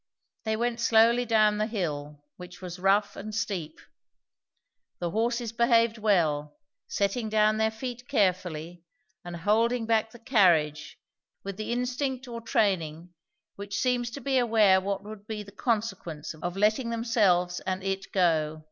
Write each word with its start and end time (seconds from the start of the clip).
They 0.45 0.55
went 0.55 0.79
slowly 0.79 1.25
down 1.25 1.59
the 1.59 1.67
hill, 1.67 2.23
which 2.35 2.59
was 2.59 2.79
rough 2.79 3.15
and 3.15 3.35
steep. 3.35 3.79
The 4.97 5.11
horses 5.11 5.51
behaved 5.51 5.99
well, 5.99 6.57
setting 6.87 7.29
down 7.29 7.57
their 7.57 7.69
feet 7.69 8.07
carefully, 8.07 8.81
and 9.23 9.35
holding 9.35 9.85
back 9.85 10.09
the 10.09 10.17
carnage 10.17 10.97
with 11.43 11.55
the 11.57 11.71
instinct 11.71 12.27
or 12.27 12.41
training 12.41 13.13
which 13.57 13.77
seems 13.79 14.09
to 14.17 14.21
be 14.21 14.39
aware 14.39 14.81
what 14.81 15.03
would 15.03 15.27
be 15.27 15.43
the 15.43 15.51
consequence 15.51 16.33
of 16.33 16.57
letting 16.57 16.89
themselves 16.89 17.59
and 17.59 17.83
it 17.83 18.11
go. 18.11 18.59